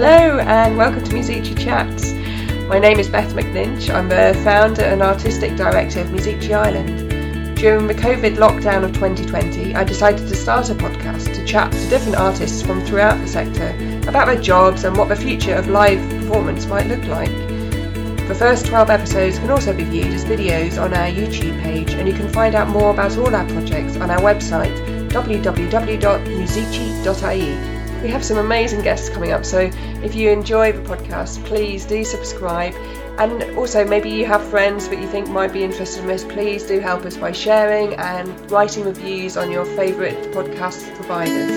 [0.00, 2.12] Hello and welcome to Musici Chats.
[2.68, 3.92] My name is Beth McNinch.
[3.92, 7.56] I'm the founder and artistic director of Musici Ireland.
[7.56, 11.88] During the COVID lockdown of 2020, I decided to start a podcast to chat to
[11.88, 13.70] different artists from throughout the sector
[14.08, 17.32] about their jobs and what the future of live performance might look like.
[18.28, 22.06] The first 12 episodes can also be viewed as videos on our YouTube page, and
[22.06, 24.78] you can find out more about all our projects on our website
[25.08, 25.98] www.musici.ie.
[28.02, 29.70] We have some amazing guests coming up, so
[30.04, 32.72] if you enjoy the podcast, please do subscribe.
[33.18, 36.62] And also, maybe you have friends that you think might be interested in this, please
[36.62, 41.50] do help us by sharing and writing reviews on your favourite podcast providers.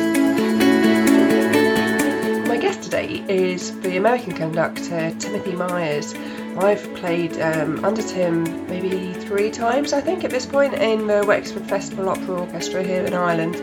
[2.48, 6.16] My guest today is the American conductor Timothy Myers.
[6.58, 11.24] I've played um, under Tim maybe three times, I think, at this point in the
[11.26, 13.56] Wexford Festival Opera Orchestra here in Ireland.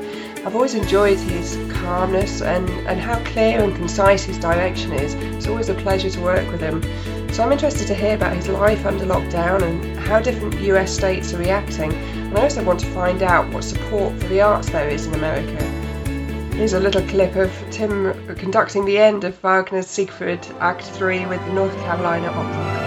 [0.49, 5.13] I've always enjoyed his calmness and, and how clear and concise his direction is.
[5.13, 6.83] It's always a pleasure to work with him.
[7.35, 11.35] So I'm interested to hear about his life under lockdown and how different US states
[11.35, 11.93] are reacting.
[11.93, 15.13] And I also want to find out what support for the arts there is in
[15.13, 15.63] America.
[16.55, 21.45] Here's a little clip of Tim conducting the end of Wagner's Siegfried Act 3 with
[21.45, 22.78] the North Carolina Opera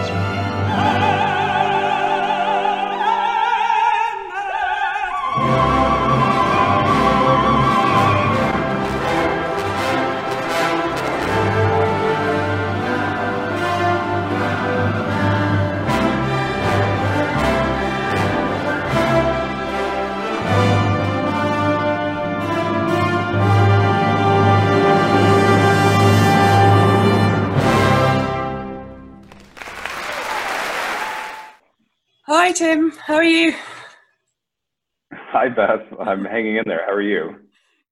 [35.31, 35.85] Hi, Beth.
[35.97, 36.85] I'm hanging in there.
[36.85, 37.37] How are you?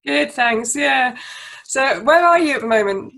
[0.06, 0.76] Good, thanks.
[0.76, 1.16] Yeah.
[1.64, 3.14] So, where are you at the moment?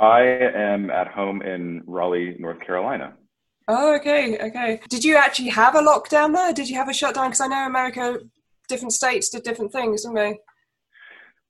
[0.00, 3.14] I am at home in Raleigh, North Carolina.
[3.68, 4.80] Oh, okay, okay.
[4.88, 6.52] Did you actually have a lockdown there?
[6.52, 7.28] Did you have a shutdown?
[7.28, 8.18] Because I know America,
[8.68, 10.40] different states did different things, didn't they?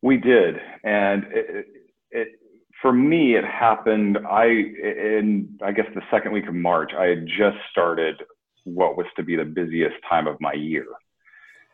[0.03, 1.66] We did, and it,
[2.10, 2.28] it,
[2.82, 4.19] for me, it happened.
[4.28, 8.16] I in I guess the second week of March, I had just started
[8.65, 10.84] what was to be the busiest time of my year.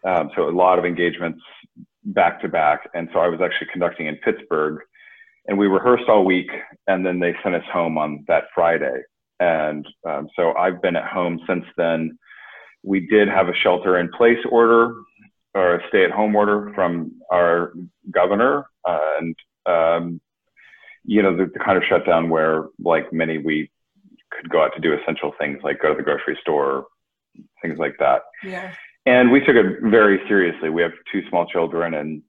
[0.04, 1.40] Um, so a lot of engagements
[2.04, 4.80] back to back, and so I was actually conducting in Pittsburgh,
[5.46, 6.50] and we rehearsed all week,
[6.86, 9.02] and then they sent us home on that Friday,
[9.40, 12.18] and um, so I've been at home since then.
[12.84, 14.94] We did have a shelter in place order
[15.54, 17.72] or a stay at home order from our
[18.10, 19.36] governor, uh, and
[19.66, 20.20] um,
[21.04, 23.70] you know, the, the kind of shutdown where, like many, we
[24.30, 26.86] could go out to do essential things like go to the grocery store,
[27.62, 28.22] things like that.
[28.44, 28.72] Yeah.
[29.08, 30.68] And we took it very seriously.
[30.68, 32.22] We have two small children, and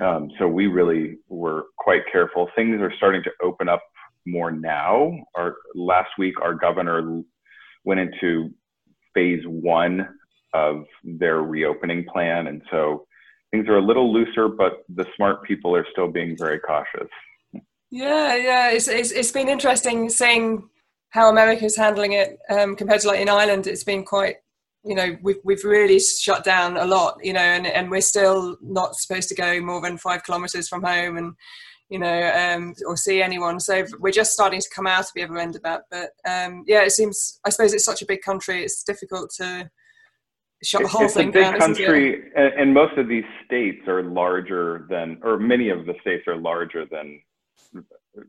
[0.00, 2.48] um, so we really were quite careful.
[2.56, 3.82] Things are starting to open up
[4.26, 5.12] more now.
[5.34, 7.22] Our last week, our governor
[7.84, 8.50] went into
[9.12, 10.08] phase one
[10.54, 13.06] of their reopening plan, and so
[13.50, 17.10] things are a little looser, but the smart people are still being very cautious.
[17.90, 20.66] Yeah, yeah, it's, it's, it's been interesting seeing
[21.10, 23.66] how America's handling it um, compared to like in Ireland.
[23.66, 24.36] It's been quite,
[24.86, 28.56] you know, we've we've really shut down a lot, you know, and and we're still
[28.62, 31.34] not supposed to go more than five kilometers from home and
[31.88, 33.60] you know, um, or see anyone.
[33.60, 35.82] So we're just starting to come out of the other end of that.
[35.90, 37.40] But um, yeah, it seems.
[37.44, 38.62] I suppose it's such a big country.
[38.62, 39.70] It's difficult to
[40.64, 41.58] shut the whole it's thing a big down.
[41.58, 46.36] country, and, most of these states are larger than, or many of the states are
[46.36, 47.20] larger than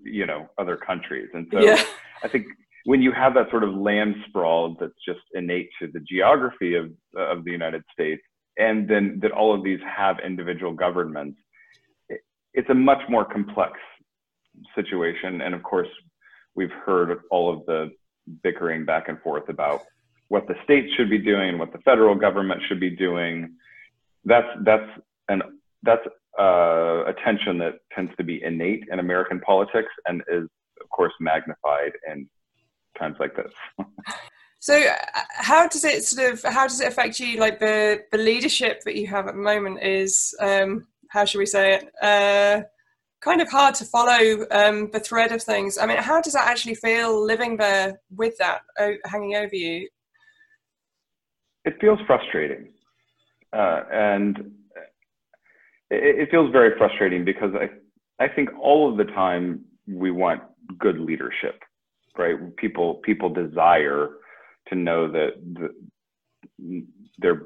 [0.03, 1.81] you know other countries and so Yeah.
[2.23, 2.47] i think
[2.87, 6.85] when you have that sort of land sprawl that's just innate to the geography of
[7.15, 8.21] of the united states
[8.57, 11.37] and then that all of these have individual governments
[12.09, 12.21] it,
[12.53, 13.73] it's a much more complex
[14.75, 15.41] situation.
[15.41, 15.87] And of course
[16.55, 17.91] we've heard all of the
[18.43, 19.81] bickering back and forth about
[20.29, 23.55] what the states should be doing what the federal government should be doing.
[24.25, 24.89] That's that's
[25.29, 25.41] an
[25.83, 26.05] that's
[26.39, 30.47] uh, a tension that tends to be innate in American politics and is,
[30.81, 32.27] of course, magnified in
[32.97, 33.51] times like this.
[34.59, 37.39] So, uh, how does it sort of how does it affect you?
[37.39, 41.45] Like the the leadership that you have at the moment is um, how should we
[41.45, 41.89] say it?
[42.01, 42.63] Uh,
[43.21, 45.77] kind of hard to follow um, the thread of things.
[45.77, 49.87] I mean, how does that actually feel living there with that o- hanging over you?
[51.65, 52.73] It feels frustrating,
[53.53, 54.37] uh, and
[55.89, 57.69] it, it feels very frustrating because I
[58.23, 60.41] I think all of the time we want
[60.79, 61.61] good leadership,
[62.17, 62.55] right?
[62.57, 64.09] People people desire
[64.69, 66.85] to know that the,
[67.19, 67.43] they're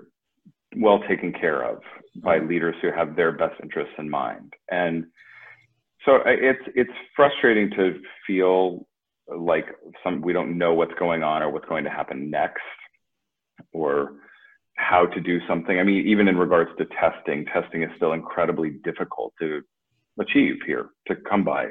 [0.75, 1.81] well taken care of
[2.23, 4.53] by leaders who have their best interests in mind.
[4.69, 5.05] And
[6.05, 8.87] So it's it's frustrating to feel
[9.27, 9.67] like
[10.03, 12.77] some we don't know what's going on or what's going to happen next,
[13.71, 14.13] or
[14.75, 15.79] how to do something.
[15.79, 19.61] I mean, even in regards to testing, testing is still incredibly difficult to
[20.19, 21.69] achieve here to come by,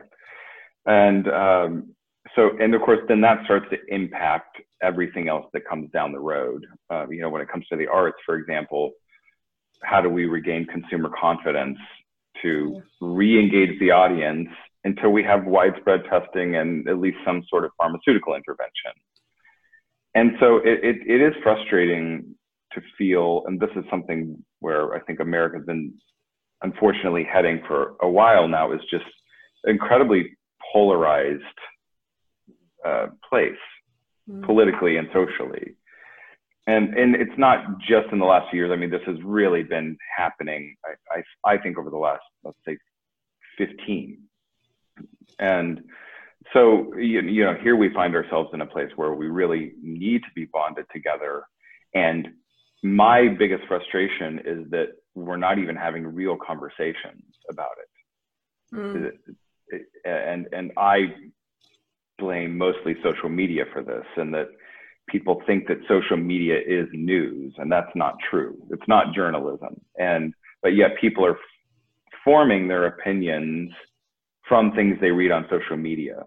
[0.87, 1.95] and um,
[2.37, 6.19] so and of course then that starts to impact everything else that comes down the
[6.19, 6.67] road.
[6.91, 8.93] Uh, you know, when it comes to the arts, for example,
[9.83, 11.79] how do we regain consumer confidence
[12.43, 14.49] to re-engage the audience
[14.85, 18.93] until we have widespread testing and at least some sort of pharmaceutical intervention.
[20.15, 22.35] And so it, it, it is frustrating
[22.73, 25.93] to feel, and this is something where I think America's been
[26.63, 29.05] unfortunately heading for a while now, is just
[29.65, 30.37] incredibly
[30.73, 31.43] polarized
[32.85, 33.53] uh, place
[34.29, 34.45] mm.
[34.45, 35.77] politically and socially.
[36.67, 38.71] And, and it's not just in the last few years.
[38.71, 41.19] I mean, this has really been happening, I,
[41.49, 42.77] I, I think, over the last, let's say,
[43.59, 44.19] 15
[45.39, 45.83] and
[46.53, 50.23] so, you, you know, here we find ourselves in a place where we really need
[50.23, 51.45] to be bonded together.
[51.95, 52.29] And
[52.83, 58.77] my biggest frustration is that we're not even having real conversations about it.
[58.77, 59.13] Mm.
[60.05, 61.15] And, and I
[62.21, 64.49] blame mostly social media for this and that
[65.09, 68.57] people think that social media is news and that's not true.
[68.71, 69.81] It's not journalism.
[69.99, 71.39] And, but yet people are
[72.25, 73.71] forming their opinions
[74.49, 76.25] from things they read on social media.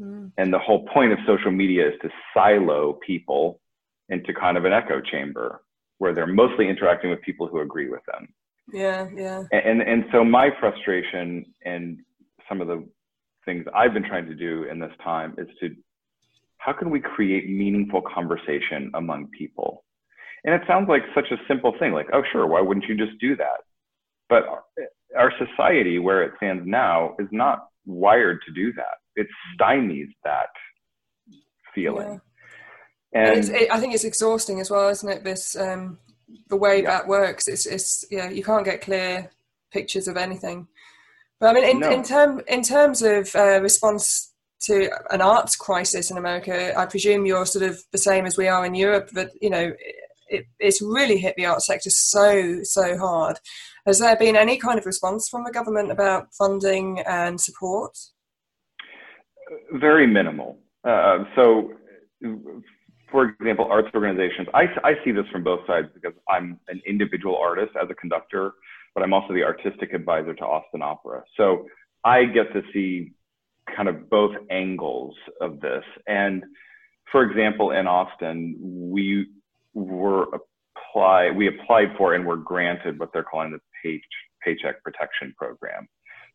[0.00, 0.32] Mm.
[0.38, 3.60] And the whole point of social media is to silo people
[4.08, 5.62] into kind of an echo chamber
[5.98, 8.28] where they're mostly interacting with people who agree with them.
[8.72, 9.42] Yeah, yeah.
[9.52, 11.98] And and so my frustration and
[12.48, 12.86] some of the
[13.44, 15.74] things I've been trying to do in this time is to
[16.58, 19.84] how can we create meaningful conversation among people?
[20.44, 23.18] And it sounds like such a simple thing, like, oh, sure, why wouldn't you just
[23.20, 23.60] do that?
[24.28, 24.44] But
[25.16, 28.98] our society, where it stands now, is not wired to do that.
[29.16, 30.48] It stymies that
[31.74, 32.20] feeling.
[33.12, 33.32] Yeah.
[33.32, 35.22] And, and it, I think it's exhausting as well, isn't it?
[35.22, 35.98] This um,
[36.48, 36.90] the way yeah.
[36.90, 37.46] that works.
[37.46, 39.30] It's it's yeah, you can't get clear
[39.70, 40.66] pictures of anything.
[41.42, 41.90] But I mean, in, no.
[41.90, 47.26] in term in terms of uh, response to an arts crisis in America, I presume
[47.26, 49.10] you're sort of the same as we are in Europe.
[49.12, 49.72] But you know,
[50.28, 53.38] it, it's really hit the arts sector so so hard.
[53.86, 57.98] Has there been any kind of response from the government about funding and support?
[59.72, 60.60] Very minimal.
[60.84, 61.72] Uh, so,
[63.10, 67.36] for example, arts organizations, I, I see this from both sides because I'm an individual
[67.36, 68.52] artist as a conductor,
[68.94, 71.22] but I'm also the artistic advisor to Austin Opera.
[71.36, 71.66] So
[72.04, 73.12] I get to see
[73.74, 75.84] kind of both angles of this.
[76.06, 76.44] And
[77.10, 79.28] for example, in Austin, we
[79.74, 80.26] were
[80.92, 84.00] apply we applied for and were granted what they're calling the pay,
[84.44, 85.88] paycheck protection program.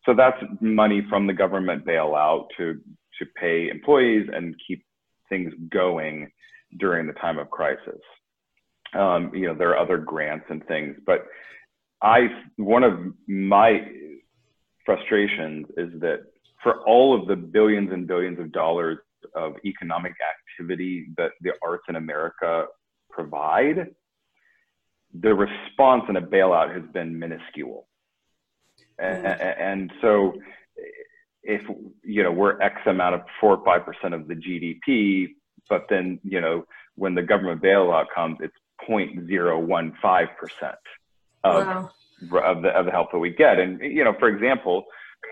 [0.06, 2.80] So that's money from the government bailout to
[3.20, 4.84] to pay employees and keep
[5.30, 6.32] things going
[6.80, 8.00] during the time of crisis.
[8.94, 11.26] Um, you know, there are other grants and things, but
[12.02, 12.28] I
[12.58, 13.88] one of my
[14.86, 16.22] frustrations is that
[16.64, 19.00] for all of the billions and billions of dollars
[19.36, 20.14] of economic
[20.60, 22.66] activity that the arts in America
[23.10, 23.88] provide,
[25.20, 27.88] the response in a bailout has been minuscule.
[29.00, 29.62] And, mm.
[29.62, 30.34] and so
[31.44, 31.62] if,
[32.04, 35.30] you know, we're X amount of four or 5% of the GDP,
[35.70, 38.56] but then, you know, when the government bailout comes, it's
[38.88, 40.76] 0.015%
[41.48, 41.92] of,
[42.32, 42.52] wow.
[42.52, 43.60] of, the, of the help that we get.
[43.60, 44.86] And, you know, for example,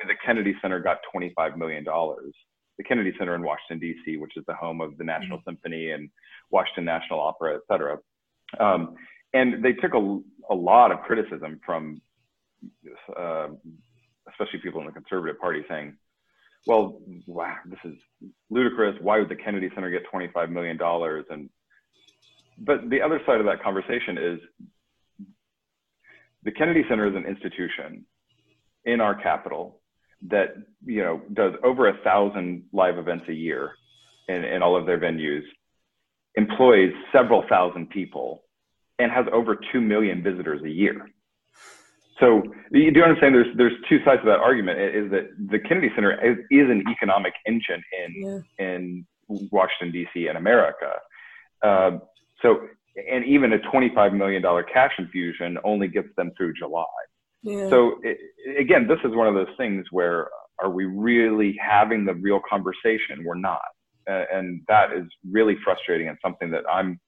[0.07, 1.83] the Kennedy Center got $25 million.
[1.83, 5.49] The Kennedy Center in Washington, D.C., which is the home of the National mm-hmm.
[5.49, 6.09] Symphony and
[6.51, 7.97] Washington National Opera, et cetera.
[8.59, 8.95] Um,
[9.33, 10.19] and they took a,
[10.49, 12.01] a lot of criticism from
[13.17, 13.47] uh,
[14.29, 15.95] especially people in the conservative party saying
[16.65, 17.95] well wow this is
[18.49, 21.49] ludicrous why would the kennedy center get 25 million dollars and
[22.57, 24.39] but the other side of that conversation is
[26.45, 28.05] the kennedy center is an institution
[28.85, 29.81] in our capital
[30.27, 33.71] that you know does over a thousand live events a year
[34.29, 35.43] in, in all of their venues
[36.35, 38.43] employs several thousand people
[38.99, 41.09] and has over 2 million visitors a year.
[42.19, 45.59] So do you do understand there's there's two sides to that argument is that the
[45.59, 48.65] Kennedy Center is, is an economic engine in yeah.
[48.65, 50.27] in Washington D.C.
[50.27, 50.93] and America.
[51.61, 51.97] Uh,
[52.41, 56.85] so and even a 25 million dollar cash infusion only gets them through July.
[57.43, 57.69] Yeah.
[57.69, 58.17] So it,
[58.59, 63.23] again, this is one of those things where are we really having the real conversation?
[63.23, 63.61] We're not,
[64.09, 66.99] uh, and that is really frustrating and something that I'm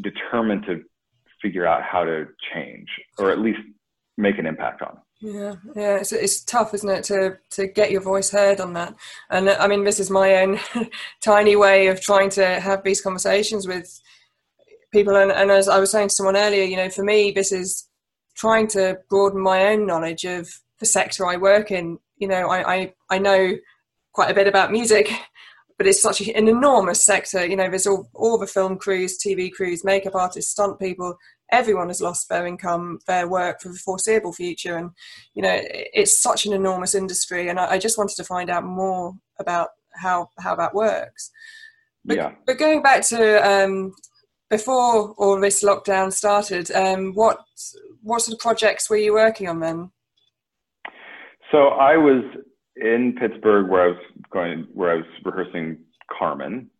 [0.00, 0.82] determined to
[1.40, 2.88] figure out how to change
[3.18, 3.60] or at least
[4.16, 4.98] make an impact on.
[5.20, 8.94] Yeah, yeah, it's, it's tough, isn't it, to to get your voice heard on that?
[9.30, 10.60] And I mean, this is my own
[11.20, 14.00] tiny way of trying to have these conversations with
[14.92, 15.16] people.
[15.16, 17.88] And, and as I was saying to someone earlier, you know, for me, this is
[18.34, 20.48] trying to broaden my own knowledge of
[20.80, 21.98] the sector I work in.
[22.16, 23.52] You know, I I, I know
[24.12, 25.10] quite a bit about music,
[25.78, 27.46] but it's such an enormous sector.
[27.46, 31.16] You know, there's all all the film crews, TV crews, makeup artists, stunt people,
[31.50, 34.76] everyone has lost their income, their work for the foreseeable future.
[34.76, 34.90] And,
[35.34, 37.48] you know, it's such an enormous industry.
[37.48, 41.30] And I, I just wanted to find out more about how, how that works.
[42.04, 42.32] But, yeah.
[42.46, 43.94] but going back to um,
[44.50, 47.38] before all this lockdown started, um, what,
[48.02, 49.90] what sort of projects were you working on then?
[51.50, 52.24] So I was
[52.76, 55.78] in Pittsburgh where I was going, where I was rehearsing
[56.16, 56.70] Carmen.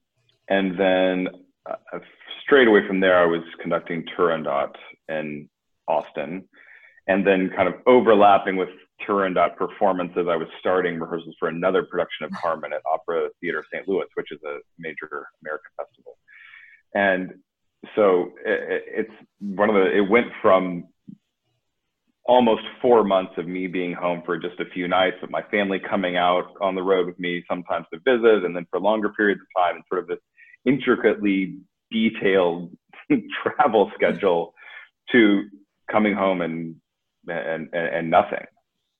[0.48, 1.28] And then
[1.68, 1.98] uh,
[2.42, 4.72] straight away from there, I was conducting Turandot
[5.08, 5.48] in
[5.87, 6.44] Austin,
[7.06, 8.68] and then kind of overlapping with
[9.06, 13.87] Turandot performances, I was starting rehearsals for another production of Carmen at Opera Theater St.
[13.88, 16.18] Louis, which is a major American festival.
[16.94, 17.34] And
[17.94, 20.85] so it, it's one of the, it went from
[22.25, 25.80] almost four months of me being home for just a few nights, of my family
[25.80, 29.40] coming out on the road with me sometimes to visit, and then for longer periods
[29.40, 30.18] of time, and sort of this
[30.66, 31.56] intricately
[31.90, 32.70] detailed
[33.42, 34.52] travel schedule
[35.11, 35.44] to
[35.90, 36.76] coming home and
[37.28, 38.44] and and nothing.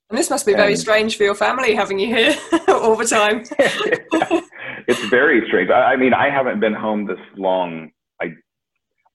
[0.09, 2.35] And this must be very and, strange for your family having you here
[2.67, 3.43] all the time.
[4.87, 5.69] it's very strange.
[5.69, 7.91] I, I, mean, I haven't been home this long.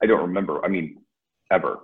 [0.03, 0.65] I don't remember.
[0.65, 0.99] I mean,
[1.51, 1.81] ever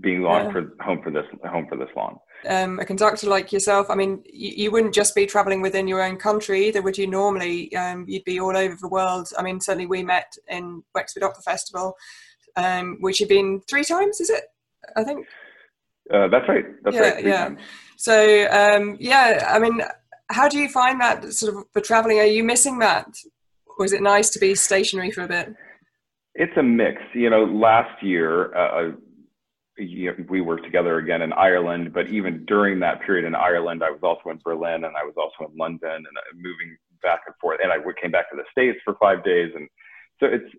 [0.00, 0.52] being long yeah.
[0.52, 2.18] for home for this home for this long
[2.48, 6.02] um, a conductor like yourself, I mean, you, you, wouldn't just be traveling within your
[6.02, 7.06] own country either, would you?
[7.06, 9.28] Normally, um, you'd be all over the world.
[9.38, 11.96] I mean, certainly we met in Wexford Opera Festival,
[12.56, 14.44] um, which you've been three times, is it?
[14.96, 15.26] I think.
[16.12, 16.64] Uh, that's right.
[16.84, 17.24] That's yeah, right.
[17.24, 17.44] yeah.
[17.44, 17.60] Times.
[17.96, 19.82] So, um, yeah, I mean,
[20.30, 22.18] how do you find that sort of for traveling?
[22.20, 23.08] Are you missing that?
[23.78, 25.54] Or is it nice to be stationary for a bit?
[26.38, 27.00] It's a mix.
[27.14, 28.92] You know, last year, uh,
[29.78, 34.00] we worked together again in Ireland, but even during that period in Ireland, I was
[34.02, 37.60] also in Berlin and I was also in London and uh, moving back and forth.
[37.62, 39.52] And I came back to the States for five days.
[39.54, 39.68] And
[40.20, 40.54] so it's,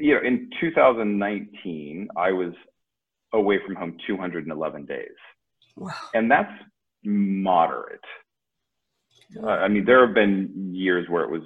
[0.00, 2.52] you know, in 2019, I was
[3.32, 5.08] away from home 211 days.
[5.76, 5.92] Wow.
[6.14, 6.52] And that's
[7.04, 8.00] moderate.
[9.42, 11.42] Uh, I mean, there have been years where it was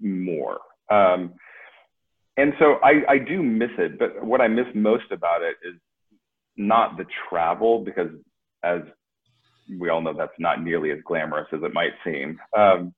[0.00, 0.60] more.
[0.90, 1.34] Um,
[2.38, 5.74] and so I, I do miss it, but what I miss most about it is
[6.56, 8.10] not the travel because
[8.62, 8.80] as
[9.78, 12.38] we all know that's not nearly as glamorous as it might seem.
[12.56, 12.94] Um,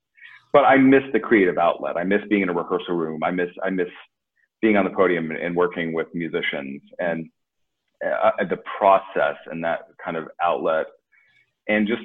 [0.52, 1.97] but i miss the creative outlet.
[1.97, 3.23] I miss being in a rehearsal room.
[3.25, 3.88] I miss i miss
[4.61, 7.26] being on the podium and, working with musicians and
[8.04, 10.87] uh, the process and that kind of outlet
[11.66, 12.02] and just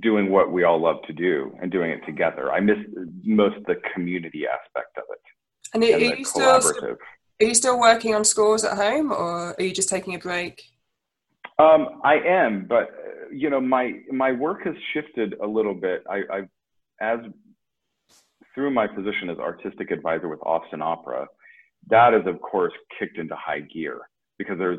[0.00, 2.52] doing what we all love to do and doing it together.
[2.52, 2.76] I miss
[3.24, 5.20] most the community aspect of it
[5.74, 6.60] and, and you still
[7.40, 10.62] are you still working on scores at home, or are you just taking a break?
[11.58, 12.90] Um, I am, but
[13.30, 16.02] you know, my my work has shifted a little bit.
[16.08, 16.48] I, I've
[17.00, 17.18] as
[18.54, 21.26] through my position as artistic advisor with Austin Opera,
[21.88, 24.00] that is of course kicked into high gear
[24.38, 24.78] because there's,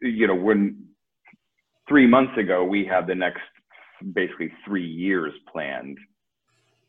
[0.00, 0.86] you know, when
[1.88, 3.42] three months ago we had the next
[4.14, 5.98] basically three years planned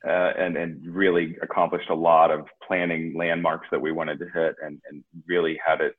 [0.08, 4.56] uh, and, and really accomplished a lot of planning landmarks that we wanted to hit
[4.64, 5.96] and, and really had it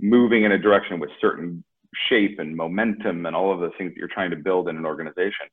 [0.00, 1.62] moving in a direction with certain
[2.08, 4.84] shape and momentum and all of the things that you're trying to build in an
[4.84, 5.46] organization.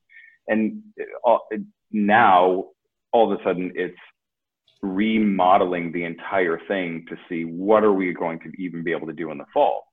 [0.47, 1.07] And it,
[1.51, 2.65] it, now,
[3.11, 3.97] all of a sudden, it's
[4.81, 9.13] remodeling the entire thing to see what are we going to even be able to
[9.13, 9.83] do in the fall.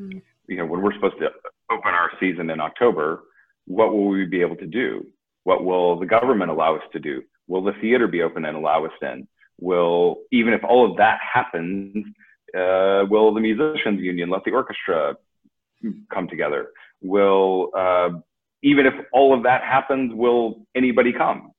[0.00, 0.18] Mm-hmm.
[0.48, 1.30] You know, when we're supposed to
[1.70, 3.24] open our season in October,
[3.66, 5.06] what will we be able to do?
[5.44, 7.22] What will the government allow us to do?
[7.52, 9.28] Will the theater be open and allow us in?
[9.60, 12.02] Will, even if all of that happens,
[12.56, 15.16] uh, will the musicians union let the orchestra
[16.10, 16.70] come together?
[17.02, 18.08] Will, uh,
[18.62, 21.50] even if all of that happens, will anybody come?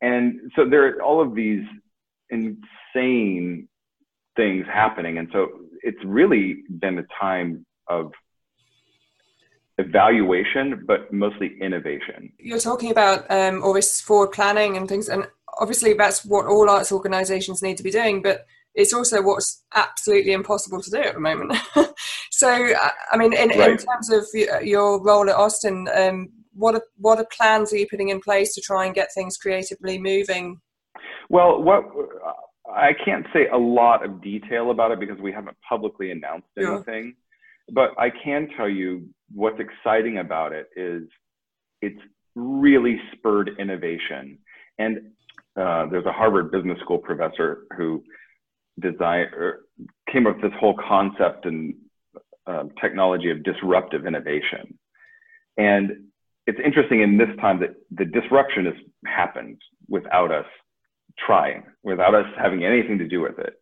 [0.00, 1.64] And so there are all of these
[2.30, 3.68] insane
[4.34, 5.18] things happening.
[5.18, 5.48] And so
[5.82, 8.12] it's really been a time of
[9.78, 12.32] evaluation, but mostly innovation.
[12.38, 15.26] You're talking about um, all this forward planning and things, and
[15.58, 20.32] obviously that's what all arts organisations need to be doing, but it's also what's absolutely
[20.32, 21.54] impossible to do at the moment.
[22.30, 23.72] so, I mean, in, right.
[23.72, 24.26] in, terms of
[24.64, 28.54] your role at Austin, um, what are, what are plans are you putting in place
[28.54, 30.60] to try and get things creatively moving?
[31.28, 31.84] Well, what
[32.70, 37.14] I can't say a lot of detail about it because we haven't publicly announced anything,
[37.72, 41.04] but I can tell you what's exciting about it is
[41.80, 42.00] it's
[42.34, 44.38] really spurred innovation.
[44.78, 45.12] And
[45.56, 48.02] uh, there's a Harvard Business School professor who
[48.80, 49.60] designed or
[50.10, 51.74] came up with this whole concept and
[52.46, 54.78] uh, technology of disruptive innovation.
[55.56, 56.06] And
[56.46, 58.74] it's interesting in this time that the disruption has
[59.06, 60.46] happened without us
[61.18, 63.54] trying, without us having anything to do with it.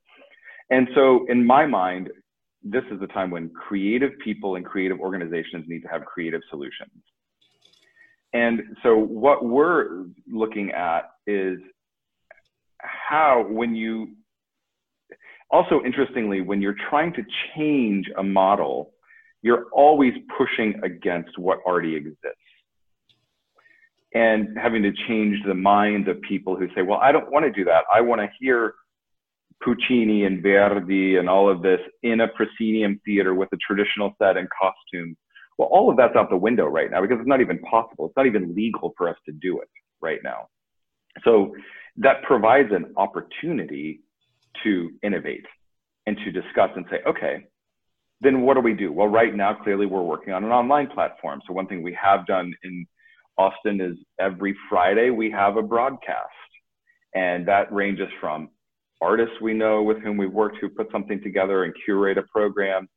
[0.70, 2.10] And so, in my mind,
[2.62, 6.90] this is the time when creative people and creative organizations need to have creative solutions.
[8.32, 11.58] And so, what we're looking at is
[12.78, 14.08] how, when you
[15.50, 17.22] also interestingly, when you're trying to
[17.56, 18.92] change a model,
[19.42, 22.36] you're always pushing against what already exists.
[24.14, 27.52] And having to change the minds of people who say, well, I don't want to
[27.52, 27.84] do that.
[27.92, 28.74] I want to hear
[29.62, 34.36] Puccini and Verdi and all of this in a proscenium theater with a traditional set
[34.36, 35.16] and costumes.
[35.58, 38.06] Well, all of that's out the window right now because it's not even possible.
[38.06, 39.68] It's not even legal for us to do it
[40.00, 40.48] right now.
[41.24, 41.54] So
[41.98, 44.00] that provides an opportunity
[44.62, 45.44] to innovate
[46.06, 47.44] and to discuss and say, okay,
[48.22, 48.92] then what do we do?
[48.92, 51.40] Well, right now, clearly we're working on an online platform.
[51.46, 52.86] So one thing we have done in
[53.38, 56.28] Austin is every Friday we have a broadcast.
[57.14, 58.50] And that ranges from
[59.00, 62.88] artists we know with whom we've worked who put something together and curate a program,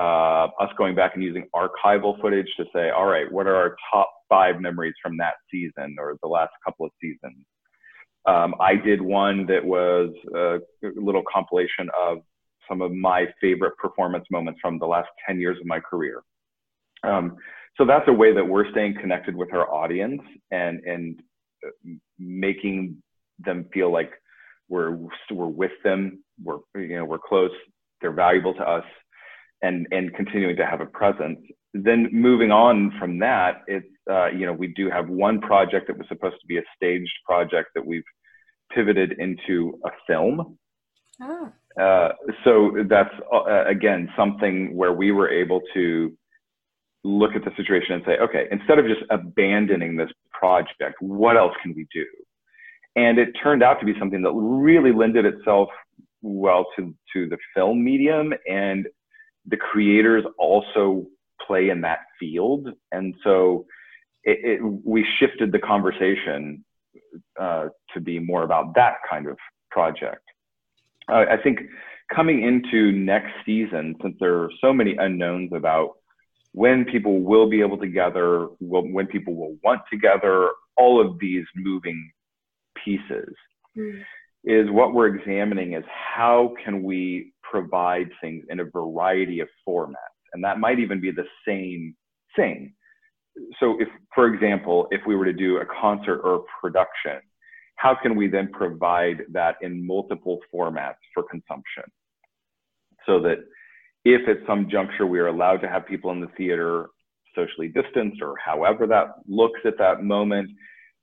[0.00, 3.76] uh, us going back and using archival footage to say, all right, what are our
[3.92, 7.44] top five memories from that season or the last couple of seasons?
[8.26, 10.58] Um, I did one that was a
[10.96, 12.18] little compilation of
[12.68, 16.22] some of my favorite performance moments from the last 10 years of my career.
[17.04, 17.36] Um,
[17.76, 21.20] so that's a way that we're staying connected with our audience and, and
[21.64, 21.70] uh,
[22.18, 23.00] making
[23.38, 24.10] them feel like
[24.68, 24.96] we're,
[25.30, 27.50] we're with them, we're, you know, we're close,
[28.00, 28.84] they're valuable to us
[29.62, 31.38] and, and continuing to have a presence.
[31.72, 35.98] Then moving on from that, it's, uh, you know, we do have one project that
[35.98, 38.04] was supposed to be a staged project that we've
[38.74, 40.58] pivoted into a film.
[41.20, 41.52] Oh.
[41.80, 42.08] Uh,
[42.44, 46.16] so that's uh, again something where we were able to
[47.04, 51.54] look at the situation and say, okay, instead of just abandoning this project, what else
[51.62, 52.04] can we do?
[52.96, 55.68] And it turned out to be something that really lended itself
[56.22, 58.86] well to, to the film medium and
[59.46, 61.06] the creators also
[61.46, 62.68] play in that field.
[62.90, 63.66] And so
[64.24, 66.64] it, it, we shifted the conversation
[67.40, 69.38] uh, to be more about that kind of
[69.70, 70.22] project.
[71.08, 71.60] Uh, I think
[72.12, 75.92] coming into next season, since there are so many unknowns about
[76.52, 81.18] when people will be able to gather, when people will want to gather, all of
[81.18, 82.10] these moving
[82.86, 83.34] pieces,
[83.76, 84.00] mm.
[84.44, 89.94] is what we're examining is how can we provide things in a variety of formats,
[90.32, 91.94] and that might even be the same
[92.34, 92.72] thing
[93.60, 97.20] so if, for example, if we were to do a concert or a production,
[97.76, 101.84] how can we then provide that in multiple formats for consumption?
[103.04, 103.38] So that
[104.04, 106.88] if at some juncture we are allowed to have people in the theater
[107.34, 110.50] socially distanced or however that looks at that moment,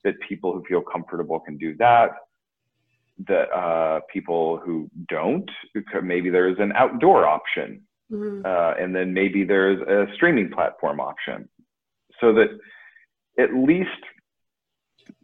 [0.03, 2.09] that people who feel comfortable can do that.
[3.27, 5.49] That uh, people who don't,
[6.01, 8.45] maybe there's an outdoor option, mm-hmm.
[8.45, 11.47] uh, and then maybe there's a streaming platform option
[12.19, 12.47] so that
[13.39, 13.89] at least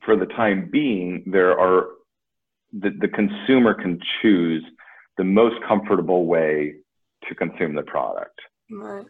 [0.03, 1.87] for the time being, there are
[2.73, 4.63] the, the consumer can choose
[5.17, 6.75] the most comfortable way
[7.27, 8.39] to consume the product.
[8.71, 9.05] Right.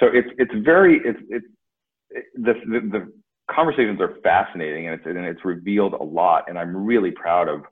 [0.00, 1.46] So it's it's very it's it's
[2.10, 3.12] it, the, the, the
[3.50, 7.62] conversations are fascinating and it's and it's revealed a lot and I'm really proud of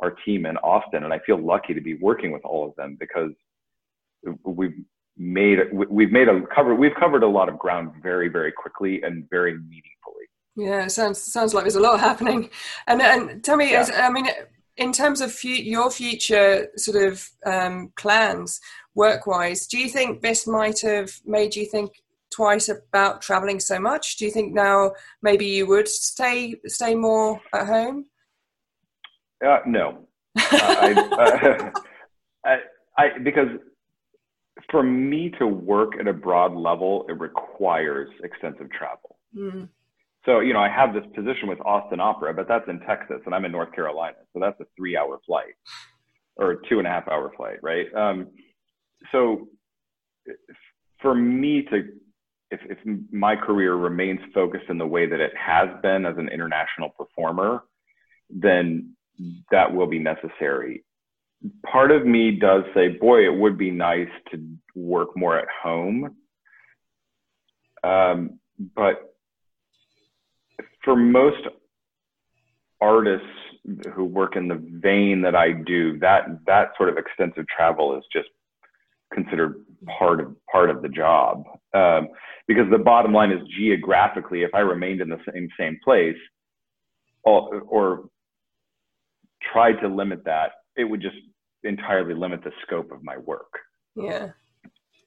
[0.00, 2.96] our team in Austin and I feel lucky to be working with all of them
[2.98, 3.32] because
[4.44, 4.74] we've
[5.18, 9.28] made we've made a cover we've covered a lot of ground very very quickly and
[9.30, 10.26] very meaningfully
[10.56, 12.48] yeah sounds sounds like there's a lot happening
[12.86, 13.80] and and tell me yeah.
[13.80, 14.28] as, i mean
[14.76, 18.60] in terms of fu- your future sort of um, plans
[18.94, 21.90] work wise do you think this might have made you think
[22.30, 27.40] twice about traveling so much do you think now maybe you would stay stay more
[27.54, 28.04] at home
[29.44, 31.80] uh, no I, uh,
[32.44, 32.56] I,
[32.96, 33.48] I, because
[34.70, 39.18] for me to work at a broad level, it requires extensive travel.
[39.36, 39.68] Mm.
[40.24, 43.34] So, you know, I have this position with Austin Opera, but that's in Texas and
[43.34, 44.16] I'm in North Carolina.
[44.32, 45.54] So that's a three hour flight
[46.36, 47.86] or two and a half hour flight, right?
[47.94, 48.28] Um,
[49.12, 49.48] so
[51.00, 51.88] for me to,
[52.50, 52.78] if, if
[53.12, 57.64] my career remains focused in the way that it has been as an international performer,
[58.30, 58.94] then
[59.50, 60.84] that will be necessary
[61.64, 66.16] part of me does say, boy, it would be nice to work more at home.
[67.84, 68.40] Um,
[68.74, 69.14] but
[70.84, 71.46] for most
[72.80, 73.26] artists
[73.94, 78.04] who work in the vein that I do, that that sort of extensive travel is
[78.12, 78.28] just
[79.12, 79.64] considered
[79.98, 81.44] part of part of the job.
[81.74, 82.08] Um,
[82.46, 86.16] because the bottom line is geographically, if I remained in the same same place,
[87.24, 88.08] or, or
[89.52, 91.16] tried to limit that, it would just
[91.64, 93.52] entirely limit the scope of my work.
[93.94, 94.28] Yeah.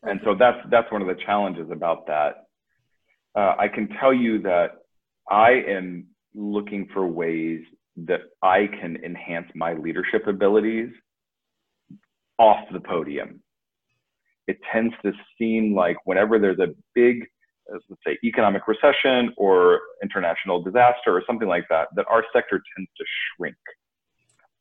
[0.03, 2.45] And so that's that's one of the challenges about that.
[3.35, 4.71] Uh, I can tell you that
[5.29, 7.61] I am looking for ways
[7.97, 10.89] that I can enhance my leadership abilities
[12.37, 13.41] off the podium.
[14.51, 17.15] It tends to seem like whenever there's a big,
[17.71, 22.91] let's say, economic recession or international disaster or something like that, that our sector tends
[22.97, 23.55] to shrink.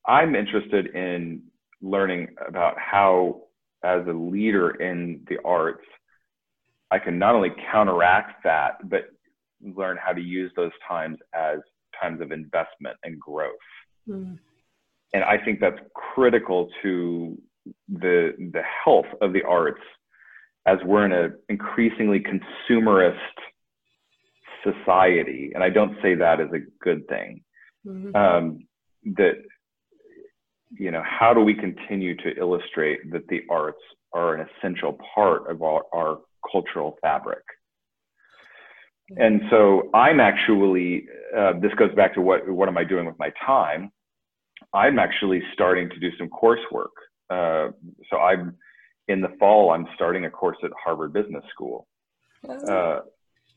[0.06, 1.42] I'm interested in
[1.82, 3.42] learning about how,
[3.82, 5.86] as a leader in the arts,
[6.92, 9.02] I can not only counteract that, but
[9.60, 11.58] learn how to use those times as
[12.00, 13.66] times of investment and growth.
[14.08, 14.38] Mm.
[15.14, 15.80] And I think that's
[16.14, 17.36] critical to
[17.88, 19.80] the the health of the arts
[20.66, 23.16] as we're in an increasingly consumerist
[24.62, 25.52] society.
[25.54, 27.42] And I don't say that as a good thing.
[27.86, 28.14] Mm-hmm.
[28.14, 28.66] Um,
[29.16, 29.42] that
[30.78, 33.80] you know, how do we continue to illustrate that the arts
[34.12, 36.18] are an essential part of our, our
[36.50, 37.42] cultural fabric?
[39.16, 43.18] And so I'm actually, uh, this goes back to what, what am I doing with
[43.18, 43.90] my time?
[44.72, 46.94] I'm actually starting to do some coursework.
[47.30, 47.70] Uh,
[48.10, 48.56] so I'm
[49.08, 51.86] in the fall, I'm starting a course at Harvard Business School
[52.48, 53.00] uh,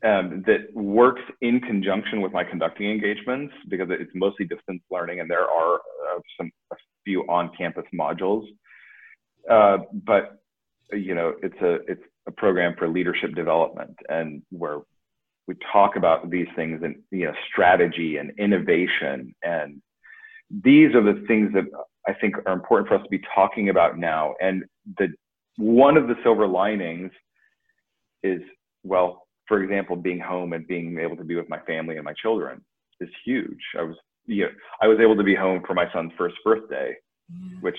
[0.03, 5.29] um, that works in conjunction with my conducting engagements because it's mostly distance learning and
[5.29, 8.45] there are uh, some a few on-campus modules.
[9.49, 10.39] Uh, but
[10.91, 14.79] you know, it's a it's a program for leadership development and where
[15.47, 19.81] we talk about these things and you know strategy and innovation and
[20.49, 21.65] these are the things that
[22.07, 24.35] I think are important for us to be talking about now.
[24.41, 24.63] And
[24.97, 25.07] the
[25.57, 27.11] one of the silver linings
[28.23, 28.41] is
[28.83, 32.13] well, for example, being home and being able to be with my family and my
[32.21, 32.63] children
[32.99, 33.59] is huge.
[33.77, 34.49] I was you know,
[34.81, 36.95] I was able to be home for my son's first birthday,
[37.61, 37.77] which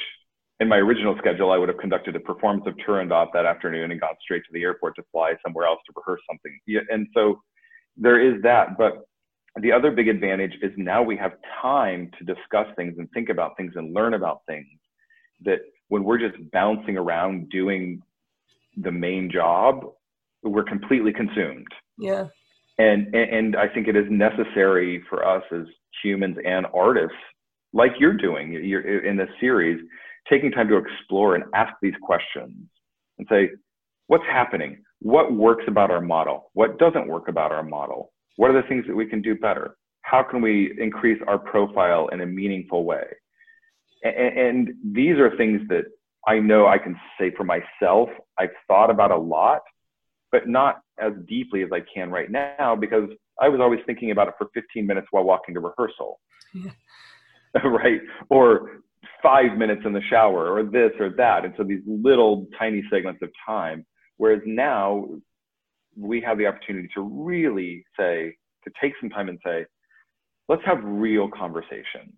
[0.60, 4.00] in my original schedule, I would have conducted a performance of Turandot that afternoon and
[4.00, 6.58] got straight to the airport to fly somewhere else to rehearse something.
[6.66, 7.40] Yeah, and so
[7.96, 8.78] there is that.
[8.78, 9.04] But
[9.60, 13.56] the other big advantage is now we have time to discuss things and think about
[13.56, 14.66] things and learn about things
[15.44, 18.00] that when we're just bouncing around doing
[18.76, 19.86] the main job,
[20.42, 21.66] we're completely consumed.
[21.98, 22.26] Yeah.
[22.78, 25.66] And, and I think it is necessary for us as
[26.02, 27.16] humans and artists,
[27.72, 29.80] like you're doing you're in this series,
[30.28, 32.56] taking time to explore and ask these questions
[33.18, 33.50] and say,
[34.08, 34.82] what's happening?
[35.04, 36.50] what works about our model?
[36.54, 38.10] What doesn't work about our model?
[38.36, 39.76] What are the things that we can do better?
[40.02, 43.04] How can we increase our profile in a meaningful way?
[44.02, 45.84] And, and these are things that
[46.26, 49.60] I know I can say for myself, I've thought about a lot,
[50.32, 53.08] but not as deeply as I can right now because
[53.40, 56.20] I was always thinking about it for 15 minutes while walking to rehearsal.
[56.54, 56.70] Yeah.
[57.64, 58.00] right?
[58.30, 58.82] Or
[59.22, 61.44] five minutes in the shower or this or that.
[61.44, 65.08] And so these little tiny segments of time Whereas now
[65.96, 69.66] we have the opportunity to really say, to take some time and say,
[70.48, 72.14] let's have real conversations.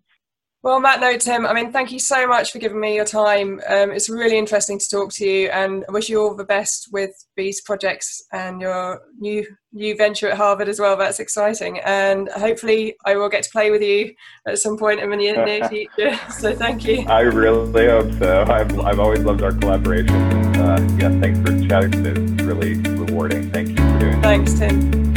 [0.63, 3.05] Well, on that note, Tim, I mean, thank you so much for giving me your
[3.05, 3.61] time.
[3.69, 6.89] Um, it's really interesting to talk to you, and I wish you all the best
[6.91, 10.97] with these projects and your new new venture at Harvard as well.
[10.97, 14.13] That's exciting, and hopefully, I will get to play with you
[14.47, 16.19] at some point in the near, near future.
[16.31, 17.05] So, thank you.
[17.07, 18.43] I really hope so.
[18.49, 20.15] I've I've always loved our collaboration.
[20.57, 22.03] Uh, yeah, thanks for chatting.
[22.03, 23.51] It's really rewarding.
[23.51, 24.21] Thank you for doing.
[24.21, 25.07] Thanks, Tim.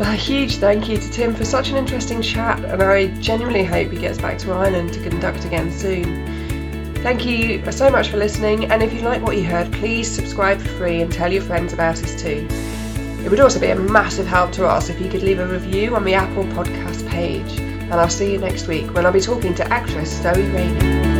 [0.00, 3.90] A huge thank you to Tim for such an interesting chat, and I genuinely hope
[3.90, 6.26] he gets back to Ireland to conduct again soon.
[6.96, 10.60] Thank you so much for listening, and if you like what you heard, please subscribe
[10.60, 12.46] for free and tell your friends about us too.
[13.24, 15.96] It would also be a massive help to us if you could leave a review
[15.96, 19.54] on the Apple Podcast page, and I'll see you next week when I'll be talking
[19.54, 21.11] to actress Zoe Rayney.